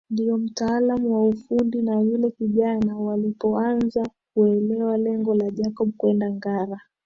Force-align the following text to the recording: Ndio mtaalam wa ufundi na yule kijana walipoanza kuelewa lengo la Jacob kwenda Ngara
Ndio 0.09 0.37
mtaalam 0.37 1.05
wa 1.11 1.27
ufundi 1.27 1.81
na 1.81 2.01
yule 2.01 2.31
kijana 2.31 2.97
walipoanza 2.97 4.09
kuelewa 4.33 4.97
lengo 4.97 5.35
la 5.35 5.49
Jacob 5.49 5.91
kwenda 5.97 6.29
Ngara 6.31 6.81